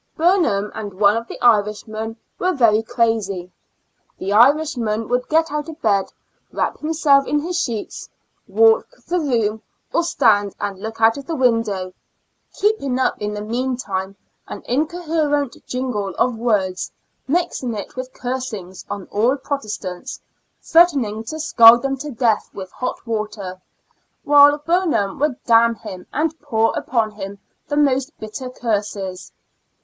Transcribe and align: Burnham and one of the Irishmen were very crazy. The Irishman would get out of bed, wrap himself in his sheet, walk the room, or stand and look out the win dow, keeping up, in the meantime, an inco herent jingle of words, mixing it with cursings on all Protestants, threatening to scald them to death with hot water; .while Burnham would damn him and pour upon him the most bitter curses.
Burnham 0.17 0.71
and 0.73 0.95
one 0.95 1.15
of 1.15 1.27
the 1.27 1.39
Irishmen 1.43 2.17
were 2.39 2.53
very 2.53 2.81
crazy. 2.81 3.51
The 4.17 4.33
Irishman 4.33 5.07
would 5.09 5.29
get 5.29 5.51
out 5.51 5.69
of 5.69 5.79
bed, 5.79 6.11
wrap 6.51 6.79
himself 6.79 7.27
in 7.27 7.37
his 7.37 7.55
sheet, 7.55 8.09
walk 8.47 8.87
the 9.07 9.19
room, 9.19 9.61
or 9.93 10.03
stand 10.03 10.55
and 10.59 10.79
look 10.79 10.99
out 10.99 11.23
the 11.23 11.35
win 11.35 11.61
dow, 11.61 11.93
keeping 12.55 12.97
up, 12.97 13.21
in 13.21 13.35
the 13.35 13.43
meantime, 13.43 14.15
an 14.47 14.63
inco 14.63 15.03
herent 15.05 15.63
jingle 15.67 16.15
of 16.17 16.35
words, 16.35 16.91
mixing 17.27 17.75
it 17.75 17.95
with 17.95 18.11
cursings 18.11 18.83
on 18.89 19.07
all 19.11 19.37
Protestants, 19.37 20.19
threatening 20.63 21.23
to 21.25 21.39
scald 21.39 21.83
them 21.83 21.95
to 21.97 22.09
death 22.09 22.49
with 22.55 22.71
hot 22.71 23.05
water; 23.05 23.61
.while 24.23 24.57
Burnham 24.65 25.19
would 25.19 25.35
damn 25.43 25.75
him 25.75 26.07
and 26.11 26.33
pour 26.41 26.75
upon 26.75 27.11
him 27.11 27.37
the 27.67 27.77
most 27.77 28.11
bitter 28.19 28.49
curses. 28.49 29.31